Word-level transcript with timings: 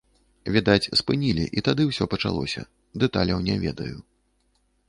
Відаць, 0.53 0.91
спынілі 1.01 1.45
і 1.61 1.63
тады 1.69 1.87
ўсё 1.89 2.09
пачалося, 2.13 2.61
дэталяў 3.05 3.39
не 3.51 3.55
ведаю. 3.67 3.95